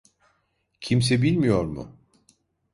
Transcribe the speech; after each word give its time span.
Kimse 0.81 1.21
bilmiyor 1.21 1.63
mu? 1.65 1.95